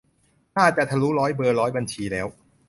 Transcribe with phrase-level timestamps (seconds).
[0.57, 2.27] น่าจะทะลุร้อยเบอร์ร้อยบัญชีแล้ว